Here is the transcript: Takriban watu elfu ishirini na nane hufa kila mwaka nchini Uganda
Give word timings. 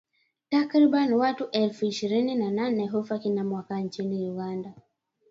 Takriban 0.51 1.13
watu 1.13 1.43
elfu 1.51 1.85
ishirini 1.85 2.35
na 2.35 2.51
nane 2.51 2.87
hufa 2.87 3.19
kila 3.19 3.43
mwaka 3.43 3.79
nchini 3.79 4.29
Uganda 4.31 4.73